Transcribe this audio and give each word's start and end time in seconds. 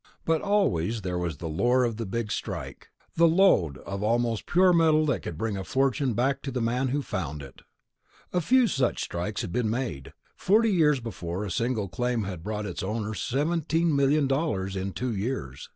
But 0.25 0.41
always 0.41 1.03
there 1.03 1.19
was 1.19 1.37
the 1.37 1.45
lure 1.47 1.83
of 1.83 1.97
the 1.97 2.07
Big 2.07 2.31
Strike, 2.31 2.89
the 3.17 3.27
lode 3.27 3.77
of 3.77 4.01
almost 4.01 4.47
pure 4.47 4.73
metal 4.73 5.05
that 5.05 5.21
could 5.21 5.37
bring 5.37 5.55
a 5.55 5.63
fortune 5.63 6.15
back 6.15 6.41
to 6.41 6.49
the 6.49 6.59
man 6.59 6.87
who 6.87 7.03
found 7.03 7.43
it. 7.43 7.61
A 8.33 8.41
few 8.41 8.65
such 8.65 9.03
strikes 9.03 9.41
had 9.43 9.51
been 9.51 9.69
made. 9.69 10.13
Forty 10.35 10.71
years 10.71 10.99
before 10.99 11.45
a 11.45 11.51
single 11.51 11.87
claim 11.87 12.23
had 12.23 12.41
brought 12.43 12.65
its 12.65 12.81
owner 12.81 13.13
seventeen 13.13 13.95
million 13.95 14.25
dollars 14.25 14.75
in 14.75 14.91
two 14.91 15.13
years. 15.15 15.69